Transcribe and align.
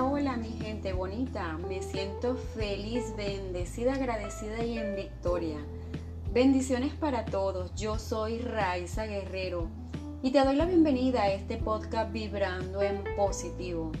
Hola, 0.00 0.38
mi 0.38 0.48
gente 0.48 0.94
bonita. 0.94 1.58
Me 1.68 1.82
siento 1.82 2.34
feliz, 2.54 3.14
bendecida, 3.14 3.92
agradecida 3.92 4.64
y 4.64 4.78
en 4.78 4.96
victoria. 4.96 5.58
Bendiciones 6.32 6.94
para 6.94 7.26
todos. 7.26 7.74
Yo 7.74 7.98
soy 7.98 8.38
Raiza 8.38 9.04
Guerrero 9.04 9.68
y 10.22 10.30
te 10.30 10.42
doy 10.42 10.56
la 10.56 10.64
bienvenida 10.64 11.24
a 11.24 11.32
este 11.32 11.58
podcast 11.58 12.10
Vibrando 12.10 12.80
en 12.80 13.04
Positivo. 13.16 13.92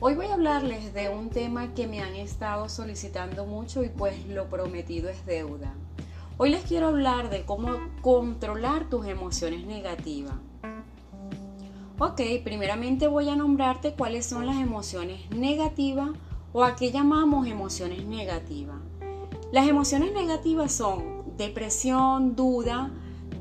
Hoy 0.00 0.14
voy 0.14 0.26
a 0.26 0.34
hablarles 0.34 0.92
de 0.94 1.10
un 1.10 1.30
tema 1.30 1.74
que 1.74 1.86
me 1.86 2.00
han 2.00 2.16
estado 2.16 2.68
solicitando 2.68 3.46
mucho 3.46 3.84
y 3.84 3.88
pues 3.88 4.26
lo 4.26 4.50
prometido 4.50 5.08
es 5.08 5.24
deuda. 5.26 5.72
Hoy 6.38 6.50
les 6.50 6.64
quiero 6.64 6.88
hablar 6.88 7.30
de 7.30 7.44
cómo 7.44 7.78
controlar 8.02 8.90
tus 8.90 9.06
emociones 9.06 9.64
negativas. 9.64 10.34
Ok, 12.02 12.22
primeramente 12.42 13.08
voy 13.08 13.28
a 13.28 13.36
nombrarte 13.36 13.92
cuáles 13.92 14.24
son 14.24 14.46
las 14.46 14.56
emociones 14.56 15.28
negativas 15.36 16.08
o 16.50 16.64
a 16.64 16.74
qué 16.74 16.92
llamamos 16.92 17.46
emociones 17.46 18.06
negativas. 18.06 18.78
Las 19.52 19.68
emociones 19.68 20.14
negativas 20.14 20.72
son 20.72 21.24
depresión, 21.36 22.36
duda, 22.36 22.90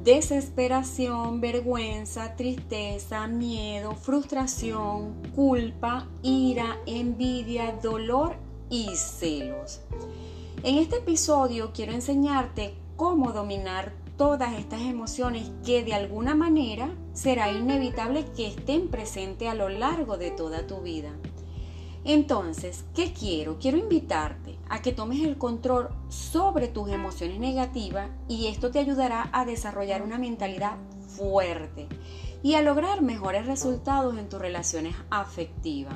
desesperación, 0.03 1.40
vergüenza, 1.40 2.36
tristeza, 2.36 3.27
miedo, 3.27 3.95
frustración, 3.95 5.14
culpa, 5.34 6.09
ira, 6.22 6.80
envidia, 6.86 7.80
dolor 7.81 8.36
y 8.70 8.94
celos. 8.98 9.80
En 10.64 10.80
este 10.80 10.98
episodio 10.98 11.72
quiero 11.73 11.94
enseñarte 11.94 12.76
cómo 12.98 13.31
dominar 13.31 13.94
todas 14.20 14.52
estas 14.59 14.82
emociones 14.82 15.50
que 15.66 15.81
de 15.81 15.94
alguna 15.94 16.36
manera 16.36 16.94
será 17.14 17.53
inevitable 17.53 18.25
que 18.36 18.48
estén 18.48 18.89
presentes 18.89 19.48
a 19.48 19.53
lo 19.53 19.70
largo 19.70 20.17
de 20.17 20.30
toda 20.30 20.67
tu 20.67 20.81
vida. 20.81 21.12
Entonces, 22.03 22.84
¿qué 22.94 23.14
quiero? 23.14 23.59
Quiero 23.59 23.78
invitarte 23.78 24.58
a 24.67 24.81
que 24.81 24.92
tomes 24.92 25.23
el 25.23 25.38
control 25.38 25.88
sobre 26.09 26.67
tus 26.67 26.90
emociones 26.90 27.40
negativas 27.40 28.09
y 28.28 28.47
esto 28.47 28.72
te 28.72 28.80
ayudará 28.80 29.30
a 29.31 29.45
desarrollar 29.45 30.02
una 30.02 30.17
mentalidad 30.17 30.75
fuerte 31.16 31.88
y 32.44 32.56
a 32.56 32.62
lograr 32.62 33.02
mejores 33.02 33.45
resultados 33.45 34.17
en 34.17 34.28
tus 34.28 34.42
relaciones 34.42 34.95
afectivas 35.09 35.95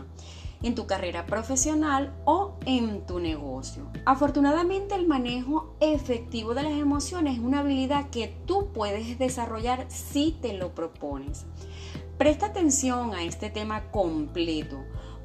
en 0.63 0.75
tu 0.75 0.87
carrera 0.87 1.25
profesional 1.25 2.15
o 2.25 2.55
en 2.65 3.05
tu 3.05 3.19
negocio. 3.19 3.87
Afortunadamente 4.05 4.95
el 4.95 5.05
manejo 5.05 5.75
efectivo 5.79 6.55
de 6.55 6.63
las 6.63 6.73
emociones 6.73 7.35
es 7.35 7.39
una 7.39 7.59
habilidad 7.59 8.09
que 8.09 8.35
tú 8.45 8.69
puedes 8.73 9.19
desarrollar 9.19 9.85
si 9.89 10.31
te 10.41 10.53
lo 10.53 10.73
propones. 10.73 11.45
Presta 12.17 12.47
atención 12.47 13.13
a 13.13 13.23
este 13.23 13.49
tema 13.49 13.91
completo 13.91 14.79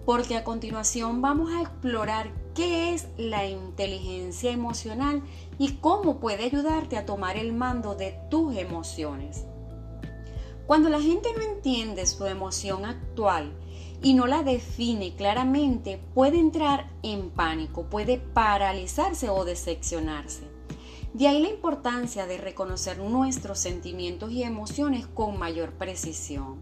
porque 0.04 0.36
a 0.36 0.42
continuación 0.44 1.20
vamos 1.20 1.52
a 1.52 1.60
explorar 1.60 2.32
qué 2.54 2.94
es 2.94 3.08
la 3.18 3.46
inteligencia 3.46 4.50
emocional 4.50 5.22
y 5.58 5.74
cómo 5.74 6.18
puede 6.18 6.44
ayudarte 6.44 6.96
a 6.96 7.04
tomar 7.04 7.36
el 7.36 7.52
mando 7.52 7.94
de 7.94 8.18
tus 8.30 8.56
emociones. 8.56 9.44
Cuando 10.66 10.88
la 10.88 11.00
gente 11.00 11.28
no 11.36 11.42
entiende 11.42 12.06
su 12.06 12.24
emoción 12.24 12.84
actual, 12.84 13.52
y 14.02 14.14
no 14.14 14.26
la 14.26 14.42
define 14.42 15.14
claramente, 15.14 16.00
puede 16.14 16.38
entrar 16.38 16.90
en 17.02 17.30
pánico, 17.30 17.84
puede 17.84 18.18
paralizarse 18.18 19.28
o 19.28 19.44
decepcionarse. 19.44 20.48
De 21.14 21.26
ahí 21.26 21.42
la 21.42 21.48
importancia 21.48 22.26
de 22.26 22.38
reconocer 22.38 22.98
nuestros 22.98 23.58
sentimientos 23.58 24.30
y 24.30 24.42
emociones 24.42 25.06
con 25.06 25.38
mayor 25.38 25.72
precisión. 25.72 26.56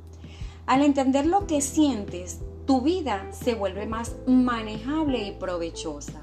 Al 0.67 0.83
entender 0.83 1.27
lo 1.27 1.47
que 1.47 1.61
sientes, 1.61 2.41
tu 2.67 2.80
vida 2.80 3.30
se 3.33 3.55
vuelve 3.55 3.86
más 3.86 4.17
manejable 4.27 5.27
y 5.27 5.33
provechosa. 5.33 6.23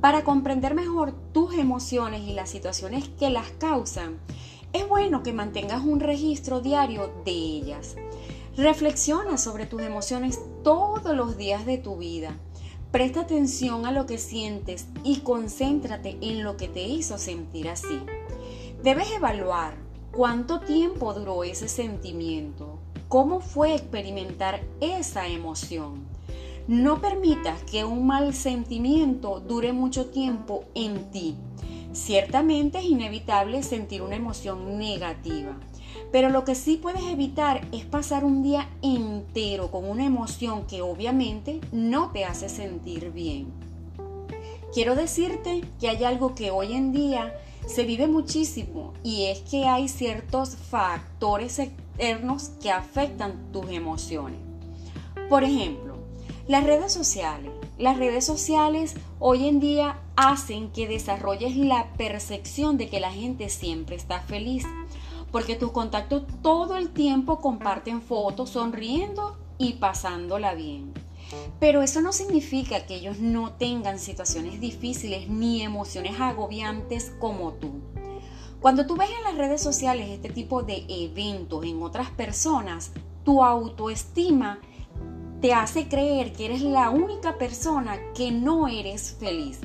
Para 0.00 0.24
comprender 0.24 0.74
mejor 0.74 1.12
tus 1.32 1.54
emociones 1.54 2.22
y 2.22 2.32
las 2.32 2.50
situaciones 2.50 3.08
que 3.08 3.30
las 3.30 3.50
causan, 3.52 4.18
es 4.72 4.88
bueno 4.88 5.22
que 5.22 5.32
mantengas 5.32 5.84
un 5.84 6.00
registro 6.00 6.60
diario 6.60 7.12
de 7.24 7.30
ellas. 7.30 7.94
Reflexiona 8.56 9.36
sobre 9.36 9.66
tus 9.66 9.82
emociones 9.82 10.38
todos 10.62 11.16
los 11.16 11.36
días 11.36 11.66
de 11.66 11.76
tu 11.76 11.96
vida. 11.96 12.38
Presta 12.92 13.22
atención 13.22 13.84
a 13.84 13.90
lo 13.90 14.06
que 14.06 14.16
sientes 14.16 14.86
y 15.02 15.20
concéntrate 15.20 16.16
en 16.20 16.44
lo 16.44 16.56
que 16.56 16.68
te 16.68 16.84
hizo 16.84 17.18
sentir 17.18 17.68
así. 17.68 18.00
Debes 18.80 19.10
evaluar 19.10 19.74
cuánto 20.12 20.60
tiempo 20.60 21.12
duró 21.14 21.42
ese 21.42 21.66
sentimiento, 21.66 22.78
cómo 23.08 23.40
fue 23.40 23.74
experimentar 23.74 24.62
esa 24.80 25.26
emoción. 25.26 26.06
No 26.68 27.00
permitas 27.00 27.60
que 27.64 27.84
un 27.84 28.06
mal 28.06 28.34
sentimiento 28.34 29.40
dure 29.40 29.72
mucho 29.72 30.06
tiempo 30.10 30.62
en 30.76 31.10
ti. 31.10 31.34
Ciertamente 31.92 32.78
es 32.78 32.84
inevitable 32.84 33.64
sentir 33.64 34.00
una 34.02 34.14
emoción 34.14 34.78
negativa 34.78 35.58
pero 36.14 36.28
lo 36.28 36.44
que 36.44 36.54
sí 36.54 36.76
puedes 36.76 37.02
evitar 37.06 37.66
es 37.72 37.84
pasar 37.86 38.24
un 38.24 38.44
día 38.44 38.68
entero 38.82 39.72
con 39.72 39.84
una 39.84 40.04
emoción 40.04 40.64
que 40.64 40.80
obviamente 40.80 41.60
no 41.72 42.12
te 42.12 42.24
hace 42.24 42.48
sentir 42.48 43.10
bien. 43.10 43.48
Quiero 44.72 44.94
decirte 44.94 45.62
que 45.80 45.88
hay 45.88 46.04
algo 46.04 46.36
que 46.36 46.52
hoy 46.52 46.74
en 46.74 46.92
día 46.92 47.34
se 47.66 47.82
vive 47.82 48.06
muchísimo 48.06 48.92
y 49.02 49.24
es 49.24 49.40
que 49.40 49.66
hay 49.66 49.88
ciertos 49.88 50.54
factores 50.54 51.58
externos 51.58 52.52
que 52.62 52.70
afectan 52.70 53.50
tus 53.52 53.68
emociones. 53.70 54.38
Por 55.28 55.42
ejemplo, 55.42 55.96
las 56.46 56.62
redes 56.62 56.92
sociales. 56.92 57.50
Las 57.76 57.98
redes 57.98 58.24
sociales 58.24 58.94
hoy 59.18 59.48
en 59.48 59.58
día 59.58 59.98
hacen 60.14 60.70
que 60.70 60.86
desarrolles 60.86 61.56
la 61.56 61.92
percepción 61.94 62.78
de 62.78 62.88
que 62.88 63.00
la 63.00 63.10
gente 63.10 63.48
siempre 63.48 63.96
está 63.96 64.20
feliz 64.20 64.64
porque 65.34 65.56
tus 65.56 65.72
contactos 65.72 66.22
todo 66.42 66.76
el 66.76 66.90
tiempo 66.90 67.40
comparten 67.40 68.02
fotos 68.02 68.50
sonriendo 68.50 69.36
y 69.58 69.72
pasándola 69.72 70.54
bien. 70.54 70.92
Pero 71.58 71.82
eso 71.82 72.00
no 72.00 72.12
significa 72.12 72.86
que 72.86 72.94
ellos 72.94 73.18
no 73.18 73.50
tengan 73.54 73.98
situaciones 73.98 74.60
difíciles 74.60 75.28
ni 75.28 75.62
emociones 75.62 76.20
agobiantes 76.20 77.12
como 77.18 77.54
tú. 77.54 77.80
Cuando 78.60 78.86
tú 78.86 78.94
ves 78.94 79.10
en 79.10 79.24
las 79.24 79.36
redes 79.36 79.60
sociales 79.60 80.08
este 80.08 80.28
tipo 80.28 80.62
de 80.62 80.86
eventos 80.88 81.64
en 81.64 81.82
otras 81.82 82.10
personas, 82.12 82.92
tu 83.24 83.42
autoestima 83.42 84.60
te 85.40 85.52
hace 85.52 85.88
creer 85.88 86.32
que 86.32 86.44
eres 86.44 86.62
la 86.62 86.90
única 86.90 87.38
persona 87.38 87.98
que 88.14 88.30
no 88.30 88.68
eres 88.68 89.16
feliz. 89.18 89.58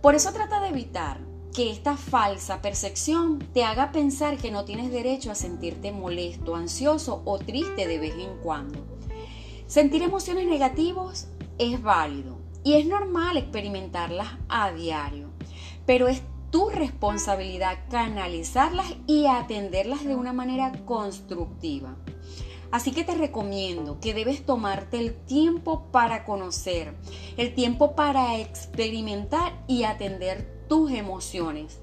Por 0.00 0.14
eso 0.14 0.32
trata 0.32 0.58
de 0.60 0.68
evitar 0.68 1.31
que 1.52 1.70
esta 1.70 1.96
falsa 1.96 2.62
percepción 2.62 3.38
te 3.52 3.64
haga 3.64 3.92
pensar 3.92 4.38
que 4.38 4.50
no 4.50 4.64
tienes 4.64 4.90
derecho 4.90 5.30
a 5.30 5.34
sentirte 5.34 5.92
molesto, 5.92 6.56
ansioso 6.56 7.22
o 7.24 7.38
triste 7.38 7.86
de 7.86 7.98
vez 7.98 8.14
en 8.14 8.36
cuando. 8.42 8.78
Sentir 9.66 10.02
emociones 10.02 10.46
negativas 10.46 11.28
es 11.58 11.82
válido 11.82 12.38
y 12.64 12.74
es 12.74 12.86
normal 12.86 13.36
experimentarlas 13.36 14.28
a 14.48 14.72
diario, 14.72 15.28
pero 15.84 16.08
es 16.08 16.22
tu 16.50 16.70
responsabilidad 16.70 17.78
canalizarlas 17.90 18.94
y 19.06 19.26
atenderlas 19.26 20.04
de 20.04 20.14
una 20.14 20.32
manera 20.32 20.72
constructiva. 20.84 21.96
Así 22.70 22.92
que 22.92 23.04
te 23.04 23.14
recomiendo 23.14 24.00
que 24.00 24.14
debes 24.14 24.46
tomarte 24.46 24.98
el 24.98 25.14
tiempo 25.14 25.90
para 25.92 26.24
conocer, 26.24 26.94
el 27.36 27.54
tiempo 27.54 27.94
para 27.94 28.38
experimentar 28.38 29.52
y 29.66 29.84
atender 29.84 30.61
tus 30.72 30.90
emociones. 30.90 31.80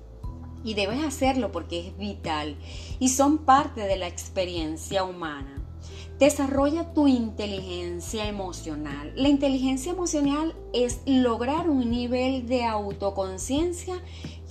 Y 0.63 0.74
debes 0.74 1.03
hacerlo 1.03 1.51
porque 1.51 1.80
es 1.80 1.97
vital 2.00 2.57
y 2.97 3.09
son 3.09 3.38
parte 3.38 3.81
de 3.81 3.97
la 3.97 4.07
experiencia 4.07 5.03
humana. 5.03 5.63
Desarrolla 6.18 6.91
tu 6.91 7.07
inteligencia 7.07 8.25
emocional. 8.27 9.13
La 9.15 9.30
inteligencia 9.30 9.91
emocional 9.91 10.56
es 10.74 11.01
lograr 11.06 11.69
un 11.69 11.91
nivel 11.91 12.47
de 12.47 12.65
autoconciencia 12.65 14.01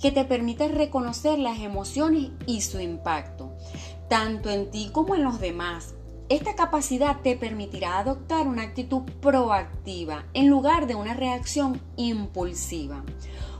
que 0.01 0.11
te 0.11 0.23
permita 0.23 0.69
reconocer 0.69 1.37
las 1.37 1.59
emociones 1.59 2.31
y 2.47 2.61
su 2.61 2.79
impacto, 2.79 3.51
tanto 4.07 4.49
en 4.49 4.71
ti 4.71 4.89
como 4.93 5.15
en 5.15 5.25
los 5.25 5.41
demás. 5.41 5.95
Esta 6.29 6.55
capacidad 6.55 7.19
te 7.23 7.35
permitirá 7.35 7.99
adoptar 7.99 8.47
una 8.47 8.61
actitud 8.61 9.01
proactiva 9.19 10.23
en 10.33 10.47
lugar 10.47 10.87
de 10.87 10.95
una 10.95 11.13
reacción 11.13 11.81
impulsiva. 11.97 13.03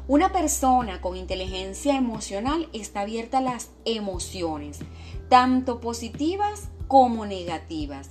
Una 0.10 0.32
persona 0.32 1.02
con 1.02 1.16
inteligencia 1.16 1.96
emocional 1.96 2.68
está 2.74 3.02
abierta 3.02 3.38
a 3.38 3.42
las 3.42 3.70
emociones, 3.86 4.80
tanto 5.30 5.80
positivas 5.82 6.70
como 6.88 7.28
negativas, 7.28 8.10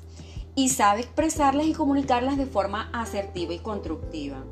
y 0.54 0.68
sabe 0.68 1.00
expresarlas 1.00 1.66
y 1.66 1.72
comunicarlas 1.72 2.36
de 2.36 2.46
forma 2.46 2.88
asertiva 2.92 3.52
y 3.52 3.58
constructiva. 3.58 4.44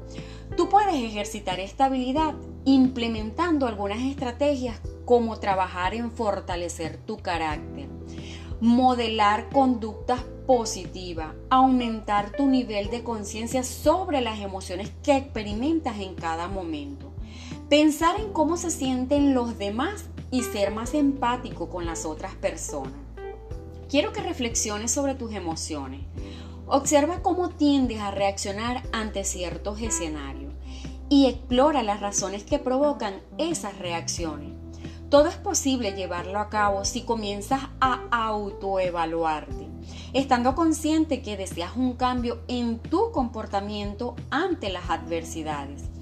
Tú 0.56 0.68
puedes 0.68 0.96
ejercitar 0.96 1.60
esta 1.60 1.84
habilidad 1.84 2.34
implementando 2.64 3.68
algunas 3.68 4.00
estrategias 4.00 4.80
como 5.04 5.38
trabajar 5.38 5.94
en 5.94 6.10
fortalecer 6.10 6.96
tu 6.96 7.18
carácter, 7.18 7.88
modelar 8.60 9.50
conductas 9.50 10.20
positiva, 10.48 11.36
aumentar 11.48 12.32
tu 12.32 12.48
nivel 12.48 12.90
de 12.90 13.04
conciencia 13.04 13.62
sobre 13.62 14.20
las 14.20 14.40
emociones 14.40 14.90
que 15.04 15.16
experimentas 15.16 16.00
en 16.00 16.16
cada 16.16 16.48
momento. 16.48 17.05
Pensar 17.68 18.20
en 18.20 18.32
cómo 18.32 18.56
se 18.56 18.70
sienten 18.70 19.34
los 19.34 19.58
demás 19.58 20.04
y 20.30 20.44
ser 20.44 20.72
más 20.72 20.94
empático 20.94 21.68
con 21.68 21.84
las 21.84 22.04
otras 22.04 22.36
personas. 22.36 22.92
Quiero 23.90 24.12
que 24.12 24.20
reflexiones 24.20 24.92
sobre 24.92 25.16
tus 25.16 25.32
emociones. 25.32 26.02
Observa 26.68 27.22
cómo 27.22 27.48
tiendes 27.48 27.98
a 27.98 28.12
reaccionar 28.12 28.84
ante 28.92 29.24
ciertos 29.24 29.80
escenarios 29.82 30.54
y 31.08 31.26
explora 31.26 31.82
las 31.82 32.00
razones 32.00 32.44
que 32.44 32.60
provocan 32.60 33.14
esas 33.36 33.76
reacciones. 33.78 34.52
Todo 35.10 35.26
es 35.26 35.36
posible 35.36 35.90
llevarlo 35.90 36.38
a 36.38 36.48
cabo 36.48 36.84
si 36.84 37.02
comienzas 37.02 37.62
a 37.80 38.06
autoevaluarte, 38.12 39.66
estando 40.12 40.54
consciente 40.54 41.20
que 41.20 41.36
deseas 41.36 41.76
un 41.76 41.94
cambio 41.94 42.42
en 42.46 42.78
tu 42.78 43.10
comportamiento 43.10 44.14
ante 44.30 44.70
las 44.70 44.88
adversidades. 44.88 45.95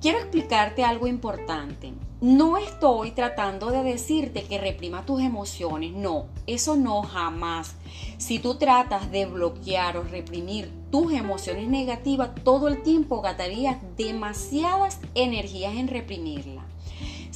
Quiero 0.00 0.18
explicarte 0.18 0.84
algo 0.84 1.08
importante. 1.08 1.92
No 2.20 2.56
estoy 2.56 3.10
tratando 3.10 3.72
de 3.72 3.82
decirte 3.82 4.44
que 4.44 4.58
reprima 4.58 5.04
tus 5.04 5.20
emociones, 5.20 5.92
no, 5.92 6.26
eso 6.46 6.76
no 6.76 7.02
jamás. 7.02 7.74
Si 8.16 8.38
tú 8.38 8.54
tratas 8.54 9.10
de 9.10 9.26
bloquear 9.26 9.96
o 9.96 10.04
reprimir 10.04 10.70
tus 10.92 11.12
emociones 11.12 11.66
negativas, 11.66 12.30
todo 12.44 12.68
el 12.68 12.82
tiempo 12.84 13.20
gastarías 13.22 13.78
demasiadas 13.96 15.00
energías 15.16 15.74
en 15.74 15.88
reprimirlas. 15.88 16.67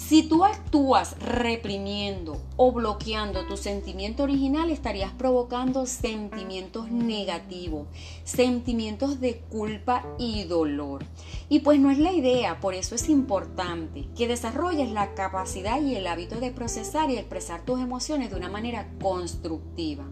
Si 0.09 0.25
tú 0.25 0.45
actúas 0.45 1.17
reprimiendo 1.21 2.43
o 2.57 2.73
bloqueando 2.73 3.47
tu 3.47 3.57
sentimiento 3.57 4.25
original, 4.25 4.71
estarías 4.71 5.13
provocando 5.13 5.87
sentimientos 5.87 6.91
negativos, 6.91 7.87
sentimientos 8.25 9.21
de 9.21 9.39
culpa 9.49 10.05
y 10.19 10.45
dolor. 10.45 11.05
Y 11.49 11.61
pues 11.61 11.79
no 11.79 11.91
es 11.91 11.99
la 11.99 12.13
idea, 12.13 12.61
por 12.61 12.75
eso 12.75 12.95
es 12.95 13.09
importante 13.09 14.09
que 14.17 14.29
desarrolles 14.29 14.91
la 14.91 15.15
capacidad 15.15 15.81
y 15.81 15.95
el 15.95 16.07
hábito 16.07 16.41
de 16.41 16.51
procesar 16.51 17.09
y 17.11 17.17
expresar 17.17 17.65
tus 17.65 17.81
emociones 17.81 18.31
de 18.31 18.37
una 18.37 18.51
manera 18.51 18.91
constructiva. 19.01 20.05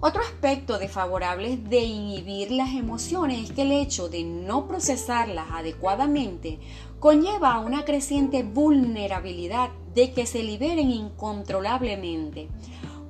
Otro 0.00 0.22
aspecto 0.22 0.78
desfavorable 0.78 1.56
de 1.56 1.80
inhibir 1.80 2.52
las 2.52 2.72
emociones 2.72 3.42
es 3.42 3.52
que 3.52 3.62
el 3.62 3.72
hecho 3.72 4.08
de 4.08 4.22
no 4.22 4.68
procesarlas 4.68 5.48
adecuadamente 5.50 6.60
conlleva 7.00 7.54
a 7.54 7.58
una 7.58 7.84
creciente 7.84 8.44
vulnerabilidad 8.44 9.70
de 9.96 10.12
que 10.12 10.24
se 10.24 10.44
liberen 10.44 10.92
incontrolablemente. 10.92 12.48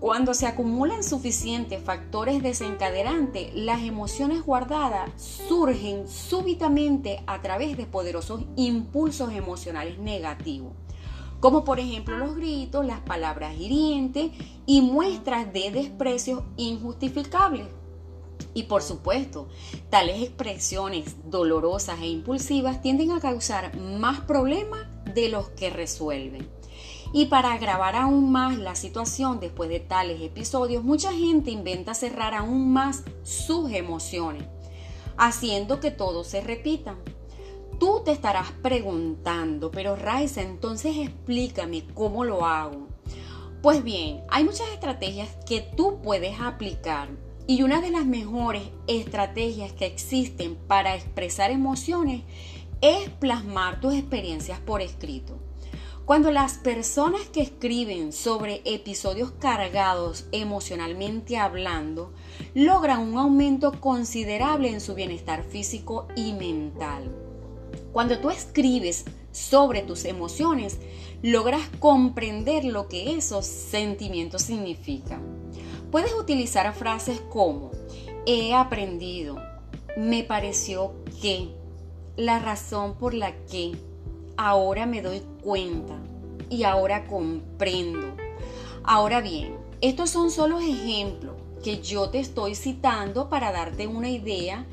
Cuando 0.01 0.33
se 0.33 0.47
acumulan 0.47 1.05
suficientes 1.05 1.83
factores 1.83 2.43
desencadenantes, 2.43 3.55
las 3.55 3.83
emociones 3.83 4.43
guardadas 4.43 5.11
surgen 5.21 6.09
súbitamente 6.09 7.23
a 7.27 7.43
través 7.43 7.77
de 7.77 7.85
poderosos 7.85 8.45
impulsos 8.57 9.35
emocionales 9.35 9.99
negativos 9.99 10.73
como 11.41 11.65
por 11.65 11.81
ejemplo 11.81 12.19
los 12.19 12.37
gritos, 12.37 12.85
las 12.85 13.01
palabras 13.01 13.59
hirientes 13.59 14.33
y 14.67 14.81
muestras 14.81 15.53
de 15.53 15.71
desprecio 15.71 16.45
injustificables. 16.57 17.67
Y 18.55 18.65
por 18.65 18.83
supuesto, 18.83 19.49
tales 19.91 20.23
expresiones 20.23 21.17
dolorosas 21.25 22.01
e 22.01 22.07
impulsivas 22.07 22.83
tienden 22.83 23.13
a 23.13 23.21
causar 23.21 23.77
más 23.77 24.21
problemas 24.21 24.87
de 25.15 25.29
los 25.29 25.49
que 25.51 25.71
resuelven. 25.71 26.49
Y 27.13 27.27
para 27.27 27.53
agravar 27.53 27.97
aún 27.97 28.31
más 28.31 28.59
la 28.59 28.75
situación 28.75 29.41
después 29.41 29.71
de 29.71 29.81
tales 29.81 30.21
episodios, 30.21 30.85
mucha 30.85 31.13
gente 31.13 31.51
inventa 31.51 31.95
cerrar 31.95 32.35
aún 32.35 32.73
más 32.73 33.03
sus 33.23 33.73
emociones, 33.73 34.45
haciendo 35.17 35.81
que 35.81 35.91
todo 35.91 36.23
se 36.25 36.41
repita. 36.41 36.97
Tú 37.79 38.03
te 38.05 38.11
estarás 38.11 38.51
preguntando, 38.63 39.71
pero 39.71 39.95
Raiza, 39.95 40.43
entonces 40.43 40.97
explícame 40.97 41.85
cómo 41.95 42.25
lo 42.25 42.45
hago. 42.45 42.89
Pues 43.63 43.85
bien, 43.85 44.23
hay 44.29 44.45
muchas 44.45 44.69
estrategias 44.73 45.29
que 45.47 45.61
tú 45.61 46.01
puedes 46.03 46.41
aplicar 46.41 47.09
y 47.47 47.63
una 47.63 47.81
de 47.81 47.91
las 47.91 48.05
mejores 48.05 48.63
estrategias 48.87 49.73
que 49.73 49.87
existen 49.87 50.55
para 50.55 50.95
expresar 50.95 51.51
emociones 51.51 52.23
es 52.81 53.09
plasmar 53.11 53.81
tus 53.81 53.95
experiencias 53.95 54.61
por 54.61 54.83
escrito. 54.83 55.39
Cuando 56.05 56.31
las 56.31 56.55
personas 56.55 57.23
que 57.29 57.43
escriben 57.43 58.13
sobre 58.13 58.63
episodios 58.65 59.31
cargados 59.33 60.27
emocionalmente 60.33 61.37
hablando 61.37 62.13
logran 62.55 63.01
un 63.01 63.19
aumento 63.19 63.81
considerable 63.81 64.71
en 64.71 64.81
su 64.81 64.95
bienestar 64.95 65.45
físico 65.45 66.09
y 66.17 66.33
mental. 66.33 67.28
Cuando 67.93 68.19
tú 68.19 68.31
escribes 68.31 69.05
sobre 69.33 69.83
tus 69.83 70.05
emociones, 70.05 70.79
logras 71.23 71.63
comprender 71.79 72.65
lo 72.65 72.89
que 72.89 73.17
esos 73.17 73.47
sentimientos 73.47 74.43
significan. 74.43 75.23
Puedes 75.91 76.13
utilizar 76.15 76.73
frases 76.75 77.21
como 77.31 77.71
he 78.27 78.55
aprendido, 78.55 79.39
me 79.97 80.23
pareció 80.23 80.93
que, 81.23 81.49
la 82.17 82.39
razón 82.41 82.95
por 82.95 83.15
la 83.15 83.33
que, 83.47 83.73
ahora 84.37 84.87
me 84.87 85.03
doy 85.03 85.23
cuenta 85.43 85.99
y 86.51 86.65
ahora 86.65 87.07
comprendo. 87.07 88.15
Ahora 88.85 89.21
bien, 89.21 89.57
estos 89.81 90.11
son 90.11 90.31
solo 90.31 90.61
ejemplos 90.61 91.35
que 91.63 91.81
yo 91.81 92.11
te 92.11 92.21
estoy 92.21 92.55
citando 92.55 93.29
para 93.29 93.51
darte 93.53 93.87
una 93.87 94.11
idea 94.11 94.67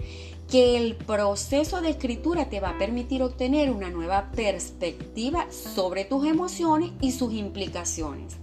que 0.49 0.77
el 0.77 0.95
proceso 0.95 1.81
de 1.81 1.89
escritura 1.89 2.49
te 2.49 2.59
va 2.59 2.69
a 2.69 2.77
permitir 2.77 3.23
obtener 3.23 3.71
una 3.71 3.89
nueva 3.89 4.31
perspectiva 4.31 5.47
sobre 5.51 6.05
tus 6.05 6.25
emociones 6.27 6.91
y 7.01 7.11
sus 7.11 7.33
implicaciones. 7.33 8.37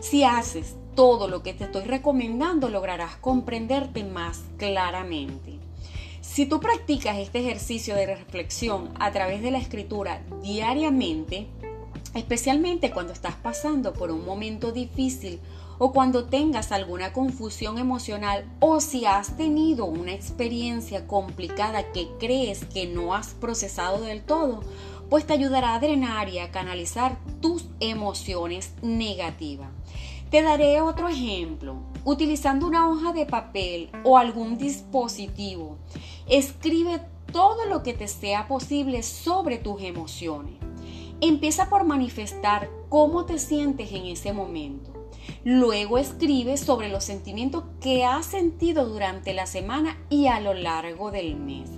Si 0.00 0.24
haces 0.24 0.76
todo 0.94 1.28
lo 1.28 1.42
que 1.42 1.54
te 1.54 1.64
estoy 1.64 1.84
recomendando, 1.84 2.68
lograrás 2.68 3.16
comprenderte 3.16 4.04
más 4.04 4.42
claramente. 4.58 5.58
Si 6.20 6.46
tú 6.46 6.60
practicas 6.60 7.18
este 7.18 7.40
ejercicio 7.40 7.94
de 7.94 8.06
reflexión 8.06 8.90
a 9.00 9.10
través 9.10 9.42
de 9.42 9.50
la 9.50 9.58
escritura 9.58 10.22
diariamente, 10.42 11.46
especialmente 12.14 12.90
cuando 12.90 13.12
estás 13.12 13.34
pasando 13.36 13.92
por 13.92 14.10
un 14.10 14.24
momento 14.24 14.72
difícil 14.72 15.40
o 15.82 15.92
cuando 15.92 16.26
tengas 16.26 16.72
alguna 16.72 17.14
confusión 17.14 17.78
emocional 17.78 18.44
o 18.60 18.80
si 18.82 19.06
has 19.06 19.38
tenido 19.38 19.86
una 19.86 20.12
experiencia 20.12 21.06
complicada 21.06 21.90
que 21.90 22.06
crees 22.20 22.66
que 22.66 22.86
no 22.86 23.14
has 23.14 23.28
procesado 23.28 24.02
del 24.02 24.22
todo, 24.22 24.60
pues 25.08 25.26
te 25.26 25.32
ayudará 25.32 25.74
a 25.74 25.80
drenar 25.80 26.28
y 26.28 26.38
a 26.38 26.50
canalizar 26.50 27.18
tus 27.40 27.64
emociones 27.80 28.74
negativas. 28.82 29.70
Te 30.30 30.42
daré 30.42 30.82
otro 30.82 31.08
ejemplo. 31.08 31.76
Utilizando 32.04 32.66
una 32.66 32.86
hoja 32.90 33.14
de 33.14 33.24
papel 33.24 33.90
o 34.04 34.18
algún 34.18 34.58
dispositivo, 34.58 35.78
escribe 36.28 37.00
todo 37.32 37.64
lo 37.64 37.82
que 37.82 37.94
te 37.94 38.06
sea 38.06 38.48
posible 38.48 39.02
sobre 39.02 39.56
tus 39.56 39.80
emociones. 39.80 40.56
Empieza 41.22 41.70
por 41.70 41.84
manifestar 41.84 42.68
cómo 42.90 43.24
te 43.24 43.38
sientes 43.38 43.90
en 43.92 44.06
ese 44.06 44.34
momento. 44.34 44.89
Luego 45.44 45.98
escribe 45.98 46.56
sobre 46.56 46.88
los 46.88 47.04
sentimientos 47.04 47.64
que 47.80 48.04
has 48.04 48.26
sentido 48.26 48.86
durante 48.86 49.32
la 49.32 49.46
semana 49.46 49.98
y 50.10 50.26
a 50.26 50.40
lo 50.40 50.52
largo 50.52 51.10
del 51.10 51.36
mes. 51.36 51.70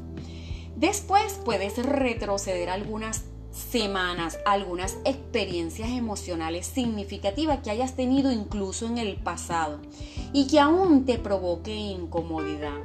Después 0.76 1.40
puedes 1.44 1.78
retroceder 1.78 2.68
algunas 2.68 3.24
semanas, 3.52 4.38
algunas 4.46 4.96
experiencias 5.04 5.90
emocionales 5.90 6.66
significativas 6.66 7.60
que 7.62 7.70
hayas 7.70 7.94
tenido 7.94 8.32
incluso 8.32 8.86
en 8.86 8.98
el 8.98 9.16
pasado 9.16 9.80
y 10.32 10.48
que 10.48 10.58
aún 10.58 11.04
te 11.04 11.18
provoque 11.18 11.74
incomodidad. 11.74 12.80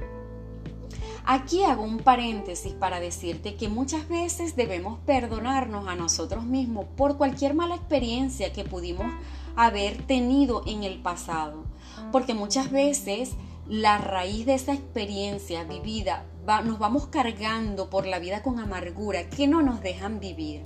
Aquí 1.29 1.65
hago 1.65 1.83
un 1.83 1.97
paréntesis 1.97 2.71
para 2.71 3.01
decirte 3.01 3.55
que 3.55 3.67
muchas 3.67 4.07
veces 4.07 4.55
debemos 4.55 4.97
perdonarnos 4.99 5.85
a 5.89 5.95
nosotros 5.95 6.45
mismos 6.45 6.85
por 6.95 7.17
cualquier 7.17 7.53
mala 7.53 7.75
experiencia 7.75 8.53
que 8.53 8.63
pudimos 8.63 9.07
haber 9.57 10.01
tenido 10.03 10.61
en 10.65 10.85
el 10.85 11.01
pasado. 11.01 11.65
Porque 12.13 12.33
muchas 12.33 12.71
veces 12.71 13.31
la 13.67 13.97
raíz 13.97 14.45
de 14.45 14.53
esa 14.53 14.71
experiencia 14.71 15.65
vivida 15.65 16.23
nos 16.63 16.79
vamos 16.79 17.07
cargando 17.07 17.89
por 17.89 18.07
la 18.07 18.19
vida 18.19 18.41
con 18.41 18.57
amargura 18.57 19.29
que 19.29 19.47
no 19.47 19.61
nos 19.61 19.81
dejan 19.81 20.21
vivir. 20.21 20.63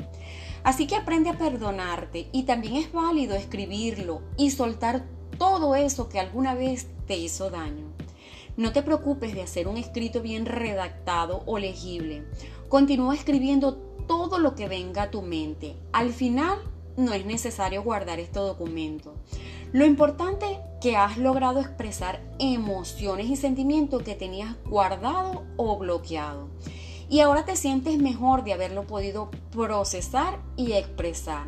Así 0.63 0.85
que 0.85 0.95
aprende 0.95 1.31
a 1.31 1.39
perdonarte 1.39 2.29
y 2.31 2.43
también 2.43 2.75
es 2.75 2.91
válido 2.91 3.33
escribirlo 3.33 4.21
y 4.37 4.51
soltar 4.51 5.07
todo 5.39 5.73
eso 5.73 6.07
que 6.07 6.19
alguna 6.19 6.53
vez 6.53 6.85
te 7.07 7.17
hizo 7.17 7.49
daño. 7.49 7.90
No 8.57 8.73
te 8.73 8.83
preocupes 8.83 9.33
de 9.33 9.41
hacer 9.41 9.67
un 9.67 9.77
escrito 9.77 10.21
bien 10.21 10.45
redactado 10.45 11.43
o 11.45 11.57
legible. 11.57 12.25
Continúa 12.69 13.15
escribiendo 13.15 13.75
todo 14.07 14.39
lo 14.39 14.55
que 14.55 14.67
venga 14.67 15.03
a 15.03 15.11
tu 15.11 15.21
mente. 15.21 15.75
Al 15.93 16.11
final 16.11 16.57
no 16.97 17.13
es 17.13 17.25
necesario 17.25 17.83
guardar 17.83 18.19
este 18.19 18.39
documento. 18.39 19.15
Lo 19.71 19.85
importante 19.85 20.59
que 20.81 20.97
has 20.97 21.17
logrado 21.17 21.61
expresar 21.61 22.21
emociones 22.39 23.27
y 23.27 23.37
sentimientos 23.37 24.03
que 24.03 24.15
tenías 24.15 24.55
guardado 24.65 25.43
o 25.55 25.77
bloqueado. 25.77 26.49
Y 27.09 27.21
ahora 27.21 27.45
te 27.45 27.55
sientes 27.55 27.97
mejor 27.97 28.43
de 28.43 28.53
haberlo 28.53 28.85
podido 28.87 29.31
procesar 29.51 30.39
y 30.57 30.73
expresar. 30.73 31.47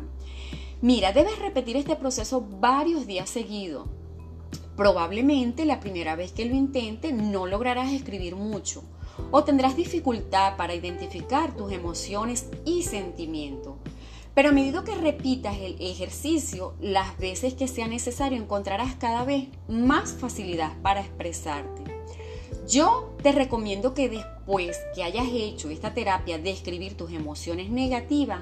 Mira, 0.80 1.12
debes 1.12 1.38
repetir 1.38 1.76
este 1.76 1.96
proceso 1.96 2.46
varios 2.60 3.06
días 3.06 3.28
seguidos. 3.28 3.88
Probablemente 4.76 5.64
la 5.64 5.80
primera 5.80 6.16
vez 6.16 6.32
que 6.32 6.44
lo 6.44 6.54
intentes 6.54 7.14
no 7.14 7.46
lograrás 7.46 7.92
escribir 7.92 8.34
mucho 8.34 8.82
o 9.30 9.44
tendrás 9.44 9.76
dificultad 9.76 10.56
para 10.56 10.74
identificar 10.74 11.56
tus 11.56 11.72
emociones 11.72 12.46
y 12.64 12.82
sentimientos. 12.82 13.74
Pero 14.34 14.48
a 14.48 14.52
medida 14.52 14.82
que 14.82 14.96
repitas 14.96 15.56
el 15.58 15.76
ejercicio, 15.78 16.74
las 16.80 17.16
veces 17.18 17.54
que 17.54 17.68
sea 17.68 17.86
necesario 17.86 18.36
encontrarás 18.36 18.96
cada 18.96 19.24
vez 19.24 19.46
más 19.68 20.12
facilidad 20.12 20.72
para 20.82 21.00
expresarte. 21.02 21.84
Yo 22.68 23.14
te 23.22 23.30
recomiendo 23.30 23.94
que 23.94 24.08
después 24.08 24.76
que 24.94 25.04
hayas 25.04 25.28
hecho 25.32 25.70
esta 25.70 25.94
terapia 25.94 26.38
de 26.38 26.50
escribir 26.50 26.96
tus 26.96 27.12
emociones 27.12 27.70
negativas, 27.70 28.40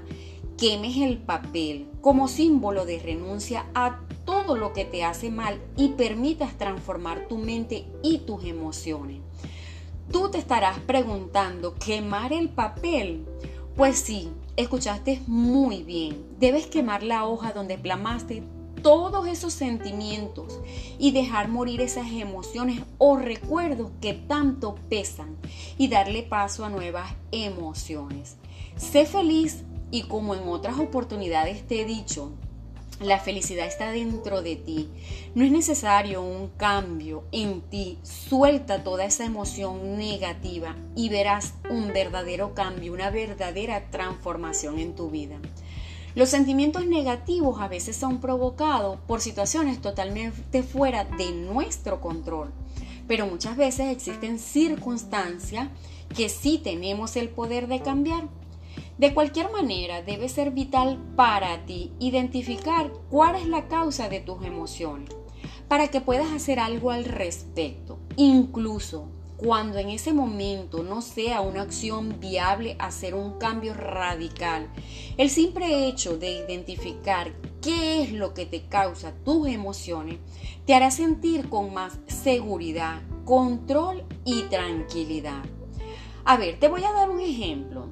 quemes 0.57 0.97
el 0.99 1.19
papel 1.19 1.89
como 2.01 2.29
símbolo 2.29 2.85
de 2.85 2.99
renuncia 2.99 3.67
a 3.75 4.01
todo 4.25 4.57
lo 4.57 4.73
que 4.73 4.85
te 4.85 5.05
hace 5.05 5.31
mal 5.31 5.61
y 5.77 5.91
permitas 5.91 6.57
transformar 6.57 7.27
tu 7.29 7.39
mente 7.39 7.87
y 8.03 8.19
tus 8.19 8.45
emociones. 8.45 9.21
Tú 10.11 10.31
te 10.31 10.39
estarás 10.39 10.79
preguntando, 10.81 11.75
¿quemar 11.75 12.33
el 12.33 12.49
papel? 12.49 13.25
Pues 13.77 13.99
sí, 13.99 14.31
escuchaste 14.57 15.23
muy 15.27 15.83
bien. 15.83 16.25
Debes 16.39 16.67
quemar 16.67 17.03
la 17.03 17.27
hoja 17.27 17.53
donde 17.53 17.79
plamaste 17.79 18.43
todos 18.83 19.27
esos 19.29 19.53
sentimientos 19.53 20.61
y 20.99 21.13
dejar 21.13 21.49
morir 21.49 21.81
esas 21.81 22.11
emociones 22.11 22.83
o 22.99 23.17
recuerdos 23.17 23.91
que 24.01 24.13
tanto 24.13 24.75
pesan 24.89 25.37
y 25.79 25.89
darle 25.89 26.23
paso 26.23 26.65
a 26.65 26.71
nuevas 26.71 27.15
emociones. 27.31 28.37
Sé 28.77 29.07
feliz 29.07 29.65
y 29.93 30.05
como 30.05 30.35
en 30.35 30.49
otras 30.49 30.81
oportunidades 30.81 31.65
te 31.69 31.83
he 31.83 31.85
dicho, 31.85 32.33
la 33.01 33.19
felicidad 33.19 33.67
está 33.67 33.91
dentro 33.91 34.43
de 34.43 34.57
ti. 34.57 34.89
No 35.35 35.45
es 35.45 35.51
necesario 35.51 36.23
un 36.23 36.49
cambio 36.57 37.25
en 37.31 37.61
ti. 37.63 37.99
Suelta 38.03 38.85
toda 38.85 39.05
esa 39.05 39.25
emoción 39.25 39.97
negativa 39.99 40.77
y 40.97 41.09
verás 41.09 41.55
un 41.69 41.89
verdadero 41.89 42.55
cambio, 42.55 42.93
una 42.93 43.11
verdadera 43.11 43.91
transformación 43.91 44.79
en 44.79 44.95
tu 44.95 45.11
vida. 45.11 45.37
Los 46.15 46.29
sentimientos 46.29 46.87
negativos 46.87 47.61
a 47.61 47.69
veces 47.69 47.97
son 47.97 48.21
provocados 48.21 48.99
por 49.07 49.21
situaciones 49.21 49.81
totalmente 49.81 50.63
fuera 50.63 51.05
de 51.05 51.33
nuestro 51.33 52.01
control, 52.01 52.51
pero 53.09 53.27
muchas 53.27 53.57
veces 53.57 53.91
existen 53.91 54.39
circunstancias 54.39 55.69
que 56.15 56.29
sí 56.29 56.59
tenemos 56.59 57.17
el 57.17 57.31
poder 57.31 57.67
de 57.67 57.81
cambiar 57.81 58.29
de 58.99 59.15
cualquier 59.15 59.51
manera, 59.51 60.03
debe 60.03 60.29
ser 60.29 60.51
vital 60.51 60.99
para 61.17 61.65
ti 61.65 61.93
identificar 61.99 62.93
cuál 63.11 63.37
es 63.37 63.47
la 63.47 63.69
causa 63.69 64.09
de 64.09 64.21
tus 64.21 64.45
emociones 64.45 65.11
para 65.69 65.89
que 65.89 66.01
puedas 66.01 66.31
hacer 66.33 66.61
algo 66.61 66.91
al 66.91 67.05
respecto. 67.05 67.99
Incluso 68.17 69.09
cuando 69.39 69.79
en 69.79 69.89
ese 69.89 70.13
momento 70.13 70.83
no 70.83 71.01
sea 71.01 71.41
una 71.41 71.63
acción 71.63 72.21
viable 72.21 72.77
hacer 72.79 73.15
un 73.15 73.39
cambio 73.39 73.75
radical, 73.75 74.69
el 75.17 75.31
simple 75.31 75.89
hecho 75.89 76.17
de 76.17 76.45
identificar 76.45 77.33
qué 77.61 78.03
es 78.03 78.13
lo 78.13 78.35
que 78.35 78.47
te 78.47 78.67
causa 78.67 79.15
tus 79.25 79.49
emociones 79.49 80.19
te 80.67 80.75
hará 80.75 80.91
sentir 80.91 81.49
con 81.49 81.75
más 81.75 81.99
seguridad, 82.07 83.01
control 83.25 84.05
y 84.25 84.43
tranquilidad. 84.43 85.43
A 86.25 86.37
ver, 86.37 86.61
te 86.61 86.69
voy 86.69 86.85
a 86.85 86.93
dar 86.93 87.11
un 87.11 87.21
ejemplo. 87.21 87.89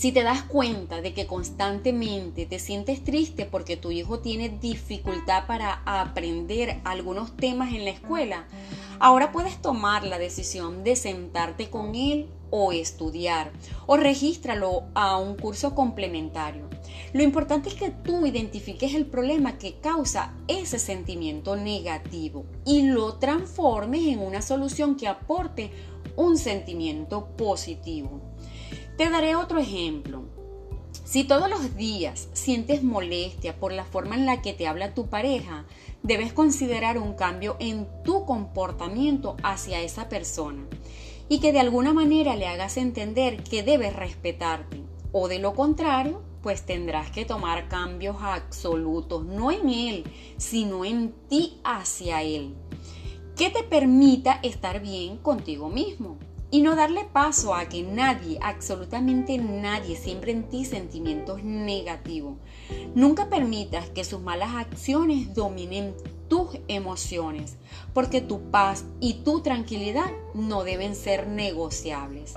Si 0.00 0.12
te 0.12 0.22
das 0.22 0.44
cuenta 0.44 1.02
de 1.02 1.12
que 1.12 1.26
constantemente 1.26 2.46
te 2.46 2.58
sientes 2.58 3.04
triste 3.04 3.44
porque 3.44 3.76
tu 3.76 3.90
hijo 3.90 4.20
tiene 4.20 4.48
dificultad 4.48 5.46
para 5.46 5.82
aprender 5.84 6.80
algunos 6.84 7.36
temas 7.36 7.74
en 7.74 7.84
la 7.84 7.90
escuela, 7.90 8.46
ahora 8.98 9.30
puedes 9.30 9.60
tomar 9.60 10.04
la 10.04 10.16
decisión 10.18 10.84
de 10.84 10.96
sentarte 10.96 11.68
con 11.68 11.94
él 11.94 12.30
o 12.48 12.72
estudiar 12.72 13.52
o 13.84 13.98
regístralo 13.98 14.84
a 14.94 15.18
un 15.18 15.36
curso 15.36 15.74
complementario. 15.74 16.70
Lo 17.12 17.22
importante 17.22 17.68
es 17.68 17.74
que 17.74 17.90
tú 17.90 18.24
identifiques 18.24 18.94
el 18.94 19.04
problema 19.04 19.58
que 19.58 19.80
causa 19.80 20.32
ese 20.48 20.78
sentimiento 20.78 21.56
negativo 21.56 22.46
y 22.64 22.84
lo 22.84 23.16
transformes 23.16 24.06
en 24.06 24.20
una 24.20 24.40
solución 24.40 24.96
que 24.96 25.08
aporte 25.08 25.70
un 26.16 26.38
sentimiento 26.38 27.26
positivo. 27.36 28.29
Te 29.00 29.08
daré 29.08 29.34
otro 29.34 29.58
ejemplo. 29.58 30.24
Si 31.06 31.24
todos 31.24 31.48
los 31.48 31.74
días 31.74 32.28
sientes 32.34 32.82
molestia 32.82 33.58
por 33.58 33.72
la 33.72 33.86
forma 33.86 34.14
en 34.14 34.26
la 34.26 34.42
que 34.42 34.52
te 34.52 34.66
habla 34.66 34.92
tu 34.92 35.06
pareja, 35.06 35.64
debes 36.02 36.34
considerar 36.34 36.98
un 36.98 37.14
cambio 37.14 37.56
en 37.60 37.88
tu 38.04 38.26
comportamiento 38.26 39.38
hacia 39.42 39.80
esa 39.80 40.10
persona 40.10 40.66
y 41.30 41.40
que 41.40 41.50
de 41.50 41.60
alguna 41.60 41.94
manera 41.94 42.36
le 42.36 42.46
hagas 42.46 42.76
entender 42.76 43.42
que 43.42 43.62
debes 43.62 43.96
respetarte. 43.96 44.82
O 45.12 45.28
de 45.28 45.38
lo 45.38 45.54
contrario, 45.54 46.20
pues 46.42 46.66
tendrás 46.66 47.10
que 47.10 47.24
tomar 47.24 47.68
cambios 47.68 48.16
absolutos, 48.20 49.24
no 49.24 49.50
en 49.50 49.70
él, 49.70 50.04
sino 50.36 50.84
en 50.84 51.14
ti 51.30 51.58
hacia 51.64 52.22
él, 52.22 52.54
que 53.34 53.48
te 53.48 53.62
permita 53.62 54.40
estar 54.42 54.82
bien 54.82 55.16
contigo 55.16 55.70
mismo 55.70 56.18
y 56.50 56.62
no 56.62 56.74
darle 56.74 57.04
paso 57.04 57.54
a 57.54 57.68
que 57.68 57.82
nadie, 57.82 58.38
absolutamente 58.42 59.38
nadie, 59.38 59.96
siembre 59.96 60.32
en 60.32 60.48
ti 60.48 60.64
sentimientos 60.64 61.44
negativos. 61.44 62.36
Nunca 62.94 63.28
permitas 63.28 63.88
que 63.90 64.04
sus 64.04 64.20
malas 64.20 64.54
acciones 64.54 65.34
dominen 65.34 65.94
tus 66.28 66.58
emociones, 66.68 67.56
porque 67.92 68.20
tu 68.20 68.50
paz 68.50 68.84
y 69.00 69.14
tu 69.24 69.40
tranquilidad 69.40 70.10
no 70.34 70.64
deben 70.64 70.94
ser 70.94 71.26
negociables. 71.26 72.34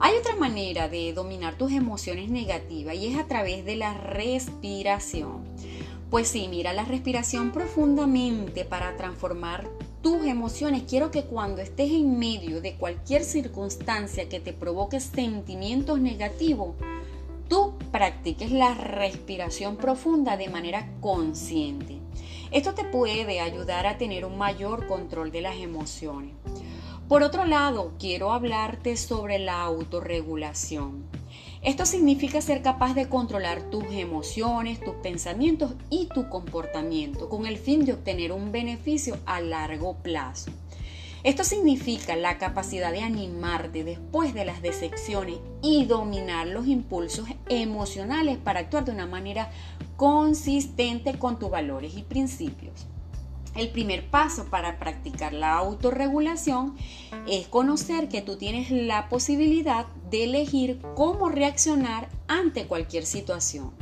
Hay 0.00 0.16
otra 0.16 0.34
manera 0.34 0.88
de 0.88 1.12
dominar 1.12 1.56
tus 1.56 1.70
emociones 1.70 2.28
negativas 2.28 2.96
y 2.96 3.06
es 3.06 3.18
a 3.18 3.28
través 3.28 3.64
de 3.64 3.76
la 3.76 3.94
respiración. 3.94 5.44
Pues 6.12 6.28
sí, 6.28 6.46
mira 6.46 6.74
la 6.74 6.84
respiración 6.84 7.52
profundamente 7.52 8.66
para 8.66 8.98
transformar 8.98 9.66
tus 10.02 10.26
emociones. 10.26 10.82
Quiero 10.86 11.10
que 11.10 11.24
cuando 11.24 11.62
estés 11.62 11.90
en 11.90 12.18
medio 12.18 12.60
de 12.60 12.74
cualquier 12.74 13.24
circunstancia 13.24 14.28
que 14.28 14.38
te 14.38 14.52
provoque 14.52 15.00
sentimientos 15.00 16.00
negativos, 16.00 16.76
tú 17.48 17.78
practiques 17.90 18.52
la 18.52 18.74
respiración 18.74 19.78
profunda 19.78 20.36
de 20.36 20.50
manera 20.50 20.86
consciente. 21.00 21.96
Esto 22.50 22.74
te 22.74 22.84
puede 22.84 23.40
ayudar 23.40 23.86
a 23.86 23.96
tener 23.96 24.26
un 24.26 24.36
mayor 24.36 24.86
control 24.86 25.32
de 25.32 25.40
las 25.40 25.56
emociones. 25.56 26.34
Por 27.08 27.22
otro 27.22 27.46
lado, 27.46 27.94
quiero 27.98 28.32
hablarte 28.32 28.98
sobre 28.98 29.38
la 29.38 29.62
autorregulación. 29.62 31.21
Esto 31.62 31.86
significa 31.86 32.40
ser 32.40 32.60
capaz 32.60 32.92
de 32.94 33.08
controlar 33.08 33.62
tus 33.70 33.84
emociones, 33.92 34.80
tus 34.80 34.96
pensamientos 34.96 35.74
y 35.90 36.08
tu 36.12 36.28
comportamiento 36.28 37.28
con 37.28 37.46
el 37.46 37.56
fin 37.56 37.84
de 37.84 37.92
obtener 37.92 38.32
un 38.32 38.50
beneficio 38.50 39.16
a 39.26 39.40
largo 39.40 39.94
plazo. 39.98 40.50
Esto 41.22 41.44
significa 41.44 42.16
la 42.16 42.36
capacidad 42.38 42.90
de 42.90 43.02
animarte 43.02 43.84
después 43.84 44.34
de 44.34 44.44
las 44.44 44.60
decepciones 44.60 45.36
y 45.62 45.84
dominar 45.84 46.48
los 46.48 46.66
impulsos 46.66 47.28
emocionales 47.48 48.38
para 48.38 48.58
actuar 48.58 48.84
de 48.84 48.90
una 48.90 49.06
manera 49.06 49.48
consistente 49.96 51.16
con 51.16 51.38
tus 51.38 51.48
valores 51.48 51.96
y 51.96 52.02
principios. 52.02 52.88
El 53.54 53.68
primer 53.68 54.08
paso 54.08 54.46
para 54.46 54.78
practicar 54.78 55.34
la 55.34 55.56
autorregulación 55.56 56.74
es 57.28 57.48
conocer 57.48 58.08
que 58.08 58.22
tú 58.22 58.36
tienes 58.36 58.70
la 58.70 59.08
posibilidad 59.10 59.86
de 60.10 60.24
elegir 60.24 60.80
cómo 60.94 61.28
reaccionar 61.28 62.08
ante 62.28 62.66
cualquier 62.66 63.04
situación. 63.04 63.72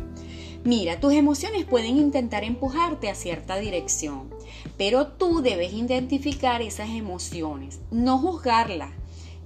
Mira, 0.65 1.01
tus 1.01 1.15
emociones 1.15 1.65
pueden 1.65 1.97
intentar 1.97 2.45
empujarte 2.45 3.09
a 3.09 3.15
cierta 3.15 3.57
dirección, 3.57 4.29
pero 4.77 5.07
tú 5.07 5.41
debes 5.41 5.73
identificar 5.73 6.61
esas 6.61 6.91
emociones, 6.91 7.81
no 7.91 8.19
juzgarlas 8.19 8.91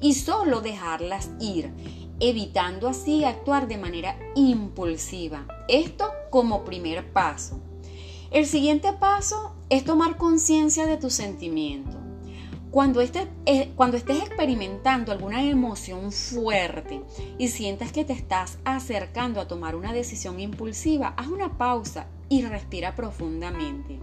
y 0.00 0.14
solo 0.14 0.60
dejarlas 0.60 1.30
ir, 1.38 1.70
evitando 2.18 2.88
así 2.88 3.24
actuar 3.24 3.68
de 3.68 3.76
manera 3.76 4.18
impulsiva. 4.34 5.46
Esto 5.68 6.10
como 6.30 6.64
primer 6.64 7.12
paso. 7.12 7.60
El 8.32 8.46
siguiente 8.46 8.92
paso 8.92 9.53
es 9.68 9.84
tomar 9.84 10.16
conciencia 10.16 10.86
de 10.86 10.96
tus 10.96 11.14
sentimientos. 11.14 11.96
Cuando, 12.70 13.00
estés, 13.00 13.28
eh, 13.46 13.70
cuando 13.76 13.96
estés 13.96 14.18
experimentando 14.18 15.12
alguna 15.12 15.44
emoción 15.44 16.10
fuerte 16.10 17.02
y 17.38 17.48
sientas 17.48 17.92
que 17.92 18.04
te 18.04 18.12
estás 18.12 18.58
acercando 18.64 19.40
a 19.40 19.46
tomar 19.46 19.76
una 19.76 19.92
decisión 19.92 20.40
impulsiva, 20.40 21.14
haz 21.16 21.28
una 21.28 21.56
pausa 21.56 22.08
y 22.28 22.42
respira 22.42 22.96
profundamente. 22.96 24.00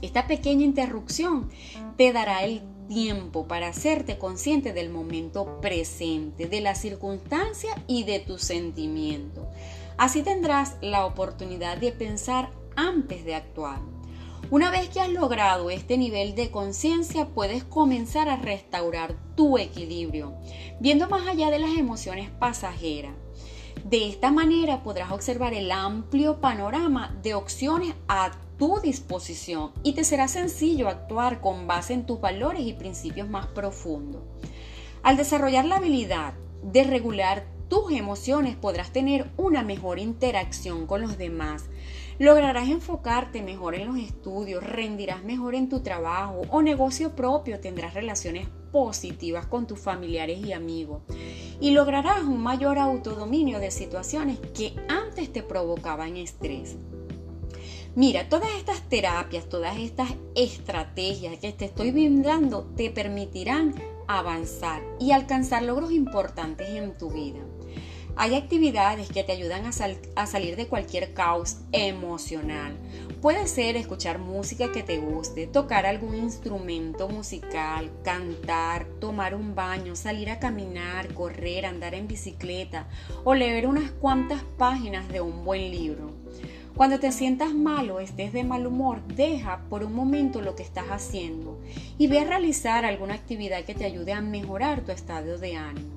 Esta 0.00 0.28
pequeña 0.28 0.64
interrupción 0.64 1.50
te 1.96 2.12
dará 2.12 2.44
el 2.44 2.62
tiempo 2.88 3.48
para 3.48 3.68
hacerte 3.68 4.16
consciente 4.16 4.72
del 4.72 4.90
momento 4.90 5.60
presente, 5.60 6.46
de 6.46 6.60
la 6.60 6.76
circunstancia 6.76 7.82
y 7.88 8.04
de 8.04 8.20
tu 8.20 8.38
sentimiento. 8.38 9.48
Así 9.96 10.22
tendrás 10.22 10.76
la 10.80 11.04
oportunidad 11.04 11.78
de 11.78 11.90
pensar 11.90 12.50
antes 12.76 13.24
de 13.24 13.34
actuar. 13.34 13.97
Una 14.50 14.70
vez 14.70 14.88
que 14.88 15.00
has 15.00 15.10
logrado 15.10 15.70
este 15.70 15.98
nivel 15.98 16.34
de 16.34 16.50
conciencia, 16.50 17.26
puedes 17.26 17.64
comenzar 17.64 18.28
a 18.28 18.36
restaurar 18.36 19.14
tu 19.34 19.58
equilibrio, 19.58 20.34
viendo 20.80 21.08
más 21.08 21.26
allá 21.26 21.50
de 21.50 21.58
las 21.58 21.76
emociones 21.76 22.30
pasajeras. 22.30 23.12
De 23.84 24.08
esta 24.08 24.30
manera 24.30 24.82
podrás 24.82 25.12
observar 25.12 25.54
el 25.54 25.70
amplio 25.70 26.40
panorama 26.40 27.16
de 27.22 27.34
opciones 27.34 27.94
a 28.08 28.30
tu 28.58 28.80
disposición 28.80 29.72
y 29.82 29.92
te 29.92 30.04
será 30.04 30.28
sencillo 30.28 30.88
actuar 30.88 31.40
con 31.40 31.66
base 31.66 31.92
en 31.92 32.06
tus 32.06 32.20
valores 32.20 32.62
y 32.62 32.72
principios 32.72 33.28
más 33.28 33.46
profundos. 33.46 34.22
Al 35.02 35.16
desarrollar 35.16 35.64
la 35.64 35.76
habilidad 35.76 36.34
de 36.62 36.84
regular 36.84 37.46
tus 37.68 37.92
emociones 37.92 38.56
podrás 38.56 38.92
tener 38.92 39.30
una 39.36 39.62
mejor 39.62 39.98
interacción 39.98 40.86
con 40.86 41.02
los 41.02 41.18
demás. 41.18 41.66
Lograrás 42.18 42.68
enfocarte 42.68 43.42
mejor 43.42 43.76
en 43.76 43.86
los 43.86 43.98
estudios, 43.98 44.64
rendirás 44.64 45.22
mejor 45.22 45.54
en 45.54 45.68
tu 45.68 45.80
trabajo 45.80 46.42
o 46.50 46.62
negocio 46.62 47.14
propio, 47.14 47.60
tendrás 47.60 47.94
relaciones 47.94 48.48
positivas 48.72 49.46
con 49.46 49.68
tus 49.68 49.78
familiares 49.78 50.44
y 50.44 50.52
amigos 50.52 51.02
y 51.60 51.70
lograrás 51.70 52.22
un 52.22 52.40
mayor 52.40 52.78
autodominio 52.78 53.60
de 53.60 53.70
situaciones 53.70 54.38
que 54.52 54.74
antes 54.88 55.32
te 55.32 55.44
provocaban 55.44 56.16
estrés. 56.16 56.76
Mira, 57.94 58.28
todas 58.28 58.50
estas 58.56 58.88
terapias, 58.88 59.48
todas 59.48 59.76
estas 59.76 60.10
estrategias 60.34 61.38
que 61.38 61.52
te 61.52 61.66
estoy 61.66 61.92
brindando 61.92 62.64
te 62.76 62.90
permitirán 62.90 63.74
avanzar 64.08 64.82
y 64.98 65.12
alcanzar 65.12 65.62
logros 65.62 65.92
importantes 65.92 66.68
en 66.68 66.96
tu 66.96 67.10
vida. 67.10 67.40
Hay 68.20 68.34
actividades 68.34 69.08
que 69.10 69.22
te 69.22 69.30
ayudan 69.30 69.64
a, 69.64 70.26
salir 70.26 70.56
de 70.56 70.66
cualquier 70.66 71.14
caos 71.14 71.58
emocional. 71.70 72.76
Puede 73.22 73.46
ser 73.46 73.76
escuchar 73.76 74.18
música 74.18 74.72
que 74.72 74.82
te 74.82 74.98
guste, 74.98 75.46
tocar 75.46 75.86
algún 75.86 76.16
instrumento 76.16 77.08
musical, 77.08 77.92
cantar, 78.02 78.86
tomar 78.98 79.36
un 79.36 79.54
baño, 79.54 79.94
salir 79.94 80.30
a 80.30 80.40
caminar, 80.40 81.14
correr, 81.14 81.64
andar 81.64 81.94
en 81.94 82.08
bicicleta 82.08 82.88
o 83.22 83.36
leer 83.36 83.68
unas 83.68 83.92
cuantas 83.92 84.42
páginas 84.58 85.06
de 85.10 85.20
un 85.20 85.44
buen 85.44 85.70
libro. 85.70 86.10
Cuando 86.74 86.98
te 86.98 87.12
sientas 87.12 87.54
mal 87.54 87.88
o 87.92 88.00
estés 88.00 88.32
de 88.32 88.42
mal 88.42 88.66
humor, 88.66 89.00
deja 89.06 89.60
por 89.70 89.84
un 89.84 89.94
momento 89.94 90.42
lo 90.42 90.56
que 90.56 90.64
estás 90.64 90.86
haciendo 90.90 91.60
y 91.98 92.08
ve 92.08 92.18
a 92.18 92.24
realizar 92.24 92.84
alguna 92.84 93.14
actividad 93.14 93.62
que 93.62 93.76
te 93.76 93.84
ayude 93.84 94.12
a 94.12 94.20
mejorar 94.20 94.80
tu 94.80 94.90
estado 94.90 95.38
de 95.38 95.54
ánimo. 95.54 95.94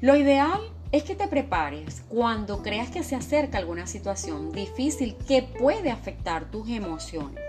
Lo 0.00 0.16
ideal 0.16 0.60
es 0.92 1.04
que 1.04 1.14
te 1.14 1.26
prepares 1.26 2.02
cuando 2.10 2.62
creas 2.62 2.90
que 2.90 3.02
se 3.02 3.16
acerca 3.16 3.56
alguna 3.56 3.86
situación 3.86 4.52
difícil 4.52 5.16
que 5.26 5.42
puede 5.42 5.90
afectar 5.90 6.50
tus 6.50 6.68
emociones. 6.68 7.42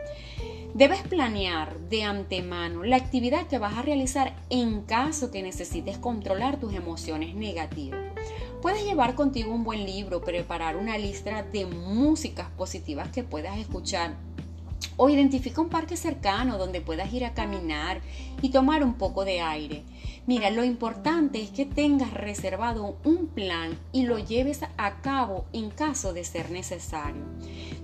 Debes 0.73 1.01
planear 1.01 1.77
de 1.81 2.03
antemano 2.03 2.83
la 2.83 2.95
actividad 2.95 3.45
que 3.47 3.59
vas 3.59 3.77
a 3.77 3.81
realizar 3.81 4.33
en 4.49 4.81
caso 4.83 5.29
que 5.29 5.43
necesites 5.43 5.97
controlar 5.97 6.59
tus 6.59 6.73
emociones 6.73 7.35
negativas. 7.35 7.99
Puedes 8.61 8.85
llevar 8.85 9.13
contigo 9.13 9.53
un 9.53 9.65
buen 9.65 9.85
libro, 9.85 10.23
preparar 10.23 10.77
una 10.77 10.97
lista 10.97 11.43
de 11.43 11.65
músicas 11.65 12.49
positivas 12.51 13.09
que 13.09 13.23
puedas 13.23 13.57
escuchar 13.57 14.15
o 14.95 15.09
identifica 15.09 15.61
un 15.61 15.69
parque 15.69 15.97
cercano 15.97 16.57
donde 16.57 16.81
puedas 16.81 17.11
ir 17.13 17.25
a 17.25 17.33
caminar 17.33 18.01
y 18.41 18.49
tomar 18.49 18.83
un 18.83 18.93
poco 18.93 19.25
de 19.25 19.41
aire. 19.41 19.83
Mira, 20.25 20.49
lo 20.51 20.63
importante 20.63 21.41
es 21.41 21.49
que 21.49 21.65
tengas 21.65 22.13
reservado 22.13 22.97
un 23.03 23.27
plan 23.27 23.77
y 23.91 24.03
lo 24.05 24.19
lleves 24.19 24.61
a 24.77 25.01
cabo 25.01 25.45
en 25.51 25.69
caso 25.69 26.13
de 26.13 26.23
ser 26.23 26.49
necesario. 26.49 27.25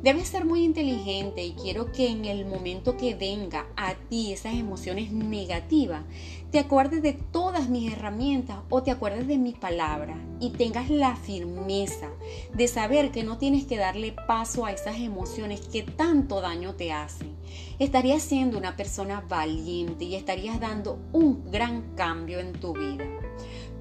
Debes 0.01 0.29
ser 0.29 0.45
muy 0.45 0.63
inteligente 0.63 1.43
y 1.43 1.51
quiero 1.51 1.91
que 1.91 2.07
en 2.07 2.23
el 2.23 2.45
momento 2.45 2.95
que 2.95 3.15
venga 3.15 3.67
a 3.75 3.95
ti 3.95 4.31
esas 4.31 4.53
emociones 4.53 5.11
negativas, 5.11 6.05
te 6.51 6.59
acuerdes 6.59 7.01
de 7.01 7.11
todas 7.11 7.67
mis 7.67 7.91
herramientas 7.91 8.59
o 8.69 8.81
te 8.81 8.91
acuerdes 8.91 9.27
de 9.27 9.37
mi 9.37 9.51
palabra 9.51 10.15
y 10.39 10.51
tengas 10.51 10.89
la 10.89 11.17
firmeza 11.17 12.07
de 12.53 12.69
saber 12.69 13.11
que 13.11 13.25
no 13.25 13.37
tienes 13.37 13.65
que 13.65 13.75
darle 13.75 14.13
paso 14.25 14.65
a 14.65 14.71
esas 14.71 14.95
emociones 14.99 15.59
que 15.59 15.83
tanto 15.83 16.39
daño 16.39 16.75
te 16.75 16.93
hacen. 16.93 17.35
Estarías 17.77 18.23
siendo 18.23 18.57
una 18.57 18.77
persona 18.77 19.19
valiente 19.27 20.05
y 20.05 20.15
estarías 20.15 20.61
dando 20.61 20.97
un 21.11 21.51
gran 21.51 21.93
cambio 21.95 22.39
en 22.39 22.53
tu 22.53 22.71
vida. 22.71 23.03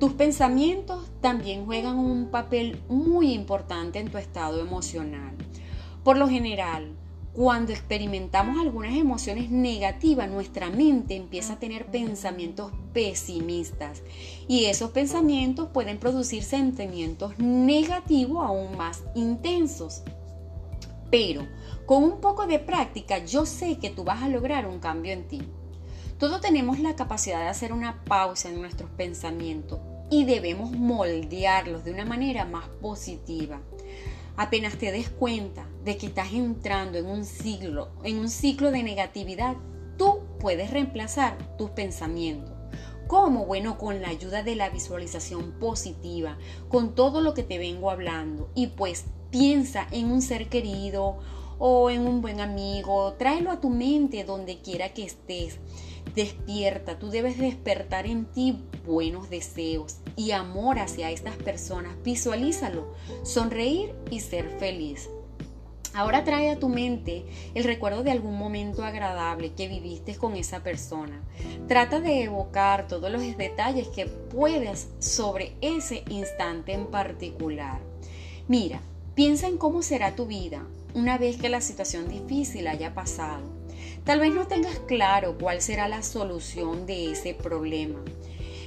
Tus 0.00 0.14
pensamientos 0.14 1.08
también 1.20 1.64
juegan 1.64 1.96
un 1.96 2.32
papel 2.32 2.82
muy 2.88 3.32
importante 3.34 4.00
en 4.00 4.10
tu 4.10 4.18
estado 4.18 4.60
emocional. 4.60 5.36
Por 6.04 6.16
lo 6.16 6.28
general, 6.28 6.96
cuando 7.32 7.72
experimentamos 7.72 8.60
algunas 8.60 8.96
emociones 8.96 9.48
negativas, 9.50 10.28
nuestra 10.28 10.70
mente 10.70 11.14
empieza 11.14 11.52
a 11.52 11.58
tener 11.60 11.86
pensamientos 11.86 12.72
pesimistas 12.92 14.02
y 14.48 14.64
esos 14.64 14.90
pensamientos 14.90 15.68
pueden 15.68 15.98
producir 15.98 16.42
sentimientos 16.42 17.38
negativos 17.38 18.44
aún 18.44 18.76
más 18.76 19.04
intensos. 19.14 20.02
Pero 21.10 21.46
con 21.86 22.02
un 22.02 22.20
poco 22.20 22.46
de 22.46 22.58
práctica 22.58 23.18
yo 23.24 23.46
sé 23.46 23.78
que 23.78 23.90
tú 23.90 24.02
vas 24.02 24.22
a 24.22 24.28
lograr 24.28 24.66
un 24.66 24.80
cambio 24.80 25.12
en 25.12 25.28
ti. 25.28 25.42
Todos 26.18 26.40
tenemos 26.40 26.80
la 26.80 26.96
capacidad 26.96 27.38
de 27.38 27.48
hacer 27.48 27.72
una 27.72 28.02
pausa 28.04 28.48
en 28.48 28.60
nuestros 28.60 28.90
pensamientos 28.90 29.78
y 30.10 30.24
debemos 30.24 30.72
moldearlos 30.72 31.84
de 31.84 31.92
una 31.92 32.04
manera 32.04 32.44
más 32.44 32.66
positiva. 32.80 33.60
Apenas 34.38 34.78
te 34.78 34.92
des 34.92 35.10
cuenta 35.10 35.66
de 35.84 35.96
que 35.96 36.06
estás 36.06 36.32
entrando 36.32 36.96
en 36.96 37.06
un 37.06 37.24
ciclo, 37.24 37.88
en 38.04 38.20
un 38.20 38.28
ciclo 38.28 38.70
de 38.70 38.84
negatividad, 38.84 39.56
tú 39.96 40.20
puedes 40.38 40.70
reemplazar 40.70 41.56
tus 41.56 41.70
pensamientos. 41.70 42.52
¿Cómo? 43.08 43.46
Bueno, 43.46 43.78
con 43.78 44.00
la 44.00 44.10
ayuda 44.10 44.44
de 44.44 44.54
la 44.54 44.70
visualización 44.70 45.58
positiva, 45.58 46.38
con 46.68 46.94
todo 46.94 47.20
lo 47.20 47.34
que 47.34 47.42
te 47.42 47.58
vengo 47.58 47.90
hablando. 47.90 48.48
Y 48.54 48.68
pues 48.68 49.06
piensa 49.32 49.88
en 49.90 50.06
un 50.06 50.22
ser 50.22 50.48
querido 50.48 51.18
o 51.58 51.90
en 51.90 52.06
un 52.06 52.22
buen 52.22 52.40
amigo, 52.40 53.14
tráelo 53.14 53.50
a 53.50 53.60
tu 53.60 53.70
mente 53.70 54.22
donde 54.22 54.60
quiera 54.60 54.94
que 54.94 55.02
estés. 55.02 55.58
Despierta, 56.18 56.98
tú 56.98 57.10
debes 57.10 57.38
despertar 57.38 58.04
en 58.04 58.24
ti 58.24 58.64
buenos 58.84 59.30
deseos 59.30 59.98
y 60.16 60.32
amor 60.32 60.80
hacia 60.80 61.12
estas 61.12 61.36
personas. 61.36 61.94
Visualízalo, 62.02 62.92
sonreír 63.22 63.94
y 64.10 64.18
ser 64.18 64.50
feliz. 64.58 65.08
Ahora 65.94 66.24
trae 66.24 66.50
a 66.50 66.58
tu 66.58 66.68
mente 66.68 67.24
el 67.54 67.62
recuerdo 67.62 68.02
de 68.02 68.10
algún 68.10 68.36
momento 68.36 68.82
agradable 68.82 69.52
que 69.52 69.68
viviste 69.68 70.16
con 70.16 70.34
esa 70.34 70.64
persona. 70.64 71.22
Trata 71.68 72.00
de 72.00 72.24
evocar 72.24 72.88
todos 72.88 73.12
los 73.12 73.22
detalles 73.36 73.86
que 73.86 74.06
puedas 74.06 74.88
sobre 74.98 75.52
ese 75.60 76.02
instante 76.10 76.72
en 76.72 76.88
particular. 76.88 77.78
Mira, 78.48 78.80
piensa 79.14 79.46
en 79.46 79.56
cómo 79.56 79.82
será 79.82 80.16
tu 80.16 80.26
vida 80.26 80.66
una 80.94 81.16
vez 81.16 81.36
que 81.36 81.48
la 81.48 81.60
situación 81.60 82.08
difícil 82.08 82.66
haya 82.66 82.92
pasado. 82.92 83.57
Tal 84.04 84.20
vez 84.20 84.34
no 84.34 84.46
tengas 84.46 84.78
claro 84.80 85.36
cuál 85.38 85.60
será 85.60 85.88
la 85.88 86.02
solución 86.02 86.86
de 86.86 87.12
ese 87.12 87.34
problema, 87.34 88.00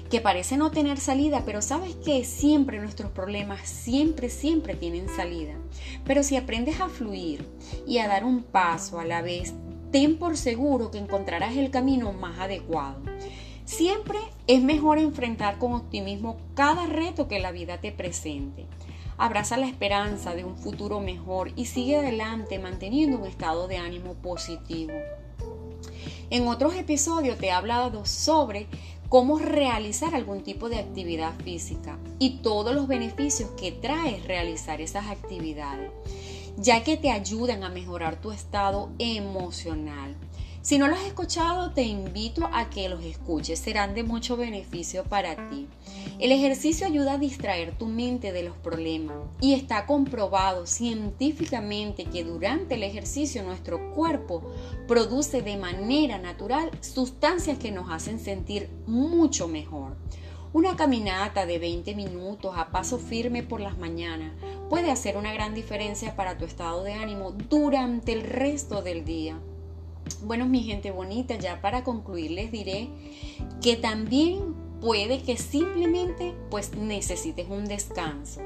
que 0.10 0.22
parece 0.22 0.58
no 0.58 0.72
tener 0.72 1.00
salida, 1.00 1.44
pero 1.46 1.62
sabes 1.62 1.96
que 1.96 2.24
siempre 2.24 2.80
nuestros 2.80 3.12
problemas, 3.12 3.68
siempre, 3.68 4.30
siempre 4.30 4.76
tienen 4.76 5.08
salida. 5.10 5.56
Pero 6.06 6.24
si 6.24 6.36
aprendes 6.36 6.80
a 6.80 6.90
fluir 6.90 7.48
y 7.88 7.98
a 7.98 8.08
dar 8.08 8.26
un 8.26 8.44
paso 8.44 9.00
a 9.00 9.06
la 9.06 9.22
vez, 9.22 9.54
ten 9.92 10.18
por 10.18 10.38
seguro 10.38 10.92
que 10.92 10.98
encontrarás 10.98 11.56
el 11.58 11.72
camino 11.72 12.14
más 12.14 12.40
adecuado. 12.40 13.02
Siempre 13.66 14.18
es 14.48 14.62
mejor 14.62 14.98
enfrentar 14.98 15.58
con 15.58 15.74
optimismo 15.74 16.38
cada 16.56 16.88
reto 16.88 17.28
que 17.28 17.40
la 17.40 17.52
vida 17.52 17.80
te 17.80 17.92
presente. 17.92 18.66
Abraza 19.22 19.56
la 19.56 19.68
esperanza 19.68 20.34
de 20.34 20.44
un 20.44 20.58
futuro 20.58 21.00
mejor 21.00 21.52
y 21.56 21.68
sigue 21.68 21.96
adelante 21.96 22.58
manteniendo 22.58 23.20
un 23.20 23.28
estado 23.28 23.68
de 23.68 23.78
ánimo 23.78 24.16
positivo. 24.16 24.94
En 26.32 26.48
otros 26.48 26.74
episodios 26.74 27.38
te 27.38 27.46
he 27.46 27.52
hablado 27.52 28.04
sobre 28.08 28.66
cómo 29.10 29.38
realizar 29.38 30.16
algún 30.16 30.42
tipo 30.42 30.70
de 30.70 30.80
actividad 30.80 31.36
física 31.44 32.00
y 32.18 32.38
todos 32.38 32.74
los 32.74 32.88
beneficios 32.88 33.52
que 33.52 33.72
trae 33.72 34.20
realizar 34.22 34.82
esas 34.82 35.06
actividades, 35.06 35.92
ya 36.58 36.84
que 36.84 36.98
te 36.98 37.12
ayudan 37.12 37.64
a 37.64 37.70
mejorar 37.70 38.20
tu 38.20 38.32
estado 38.32 38.90
emocional. 38.98 40.16
Si 40.64 40.78
no 40.78 40.88
los 40.88 41.00
has 41.00 41.08
escuchado, 41.08 41.72
te 41.72 41.82
invito 41.82 42.48
a 42.54 42.70
que 42.70 42.88
los 42.88 43.04
escuches, 43.04 43.58
serán 43.58 43.96
de 43.96 44.04
mucho 44.04 44.38
beneficio 44.38 45.04
para 45.04 45.50
ti. 45.50 45.68
El 46.20 46.32
ejercicio 46.32 46.86
ayuda 46.86 47.14
a 47.14 47.18
distraer 47.18 47.76
tu 47.76 47.88
mente 47.88 48.32
de 48.32 48.44
los 48.44 48.56
problemas 48.58 49.18
y 49.42 49.54
está 49.56 49.88
comprobado 49.88 50.68
científicamente 50.68 52.06
que 52.06 52.24
durante 52.24 52.76
el 52.76 52.84
ejercicio 52.84 53.42
nuestro 53.42 53.92
cuerpo 53.96 54.54
produce 54.88 55.42
de 55.42 55.58
manera 55.58 56.20
natural 56.20 56.70
sustancias 56.82 57.58
que 57.58 57.72
nos 57.72 57.90
hacen 57.90 58.20
sentir 58.20 58.70
mucho 58.86 59.48
mejor. 59.48 59.98
Una 60.54 60.76
caminata 60.76 61.48
de 61.48 61.58
20 61.58 61.96
minutos 61.96 62.54
a 62.56 62.70
paso 62.70 63.00
firme 63.00 63.42
por 63.42 63.62
las 63.62 63.80
mañanas 63.80 64.34
puede 64.70 64.92
hacer 64.92 65.18
una 65.18 65.34
gran 65.34 65.56
diferencia 65.56 66.16
para 66.16 66.38
tu 66.38 66.46
estado 66.46 66.84
de 66.84 66.94
ánimo 66.94 67.32
durante 67.32 68.14
el 68.14 68.22
resto 68.22 68.84
del 68.84 69.04
día. 69.06 69.40
Bueno, 70.24 70.46
mi 70.46 70.62
gente 70.62 70.92
bonita, 70.92 71.36
ya 71.36 71.62
para 71.62 71.84
concluir 71.84 72.32
les 72.32 72.52
diré 72.52 72.90
que 73.62 73.76
también 73.76 74.56
puede 74.82 75.22
que 75.22 75.38
simplemente 75.38 76.34
pues 76.50 76.76
necesites 76.76 77.48
un 77.50 77.66
descanso. 77.66 78.42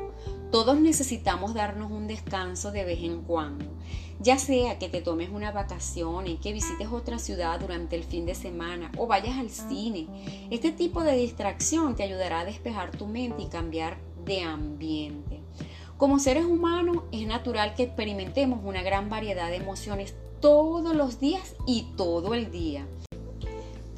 Todos 0.52 0.80
necesitamos 0.80 1.54
darnos 1.54 1.92
un 1.92 2.08
descanso 2.08 2.72
de 2.72 2.86
vez 2.86 3.00
en 3.04 3.22
cuando, 3.22 3.66
ya 4.20 4.38
sea 4.38 4.78
que 4.78 4.90
te 4.90 5.02
tomes 5.02 5.30
una 5.30 5.52
vacación 5.52 6.28
y 6.28 6.38
que 6.38 6.54
visites 6.54 6.90
otra 6.90 7.20
ciudad 7.20 7.60
durante 7.60 7.96
el 7.96 8.04
fin 8.04 8.26
de 8.26 8.36
semana 8.36 8.92
o 8.98 9.08
vayas 9.08 9.38
al 9.38 9.50
cine. 9.50 10.08
Este 10.52 10.72
tipo 10.72 11.04
de 11.04 11.18
distracción 11.18 11.96
te 11.96 12.04
ayudará 12.04 12.42
a 12.42 12.46
despejar 12.46 12.92
tu 12.92 13.08
mente 13.08 13.44
y 13.44 13.48
cambiar 13.48 13.98
de 14.26 14.42
ambiente. 14.42 15.42
Como 15.98 16.20
seres 16.20 16.46
humanos 16.46 17.04
es 17.14 17.26
natural 17.26 17.74
que 17.74 17.84
experimentemos 17.84 18.60
una 18.64 18.84
gran 18.84 19.10
variedad 19.10 19.50
de 19.50 19.58
emociones 19.58 20.16
todos 20.40 20.96
los 20.96 21.20
días 21.20 21.56
y 21.66 21.84
todo 21.96 22.34
el 22.34 22.52
día. 22.52 22.86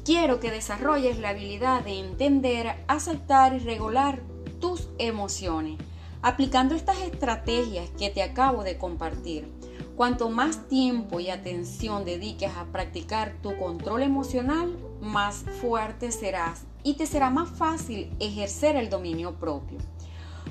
Quiero 0.04 0.40
que 0.40 0.50
desarrolles 0.50 1.18
la 1.18 1.30
habilidad 1.30 1.84
de 1.84 1.98
entender, 1.98 2.76
aceptar 2.88 3.54
y 3.54 3.58
regular 3.58 4.22
tus 4.60 4.88
emociones, 4.98 5.78
aplicando 6.22 6.74
estas 6.74 6.98
estrategias 7.02 7.90
que 7.90 8.10
te 8.10 8.22
acabo 8.22 8.64
de 8.64 8.78
compartir. 8.78 9.52
Cuanto 9.96 10.30
más 10.30 10.68
tiempo 10.68 11.20
y 11.20 11.28
atención 11.28 12.04
dediques 12.04 12.52
a 12.56 12.64
practicar 12.66 13.34
tu 13.42 13.56
control 13.58 14.02
emocional, 14.02 14.76
más 15.00 15.44
fuerte 15.60 16.12
serás 16.12 16.64
y 16.82 16.94
te 16.94 17.04
será 17.04 17.30
más 17.30 17.50
fácil 17.50 18.10
ejercer 18.20 18.76
el 18.76 18.90
dominio 18.90 19.34
propio. 19.34 19.78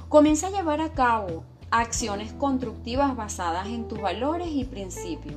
Comienza 0.10 0.47
a 0.47 0.52
llevar 0.52 0.82
a 0.82 0.93
cabo 0.93 1.43
acciones 1.71 2.32
constructivas 2.34 3.15
basadas 3.15 3.67
en 3.67 3.88
tus 3.88 4.00
valores 4.00 4.50
y 4.52 4.65
principios. 4.65 5.36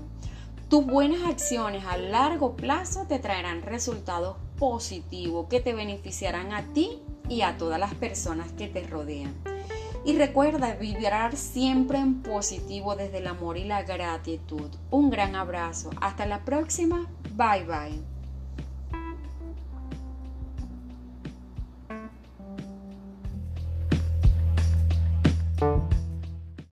Tus 0.71 0.87
buenas 0.87 1.29
acciones 1.29 1.85
a 1.85 1.97
largo 1.97 2.55
plazo 2.55 3.05
te 3.09 3.19
traerán 3.19 3.63
resultados 3.63 4.37
positivos 4.57 5.49
que 5.49 5.59
te 5.59 5.75
beneficiarán 5.75 6.53
a 6.53 6.63
ti 6.73 7.03
y 7.29 7.43
a 7.43 7.57
todas 7.57 7.81
las 7.81 7.93
personas 7.95 8.53
que 8.53 8.69
te 8.69 8.87
rodean. 8.87 9.35
Y 10.05 10.17
recuerda 10.17 10.77
vibrar 10.77 11.37
siempre 11.37 11.99
en 11.99 12.23
positivo 12.23 12.95
desde 12.95 13.19
el 13.19 13.27
amor 13.27 13.59
y 13.59 13.65
la 13.65 13.83
gratitud. 13.83 14.71
Un 14.93 15.11
gran 15.11 15.35
abrazo. 15.35 15.91
Hasta 16.01 16.25
la 16.25 16.45
próxima. 16.45 17.09
Bye 17.35 17.65
bye. 17.65 18.20